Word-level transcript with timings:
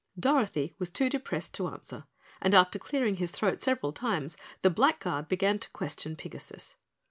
Dorothy 0.19 0.73
was 0.79 0.89
too 0.89 1.09
depressed 1.09 1.53
to 1.53 1.67
answer, 1.67 2.05
and 2.41 2.55
after 2.55 2.79
clearing 2.79 3.17
his 3.17 3.29
throat 3.29 3.61
several 3.61 3.93
times 3.93 4.35
the 4.63 4.71
Blackguard 4.71 5.27
began 5.27 5.59
to 5.59 5.69
question 5.69 6.15
Pigasus. 6.15 6.73